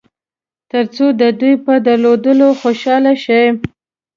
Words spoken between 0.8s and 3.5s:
څو د دوی په درلودلو خوشاله شئ.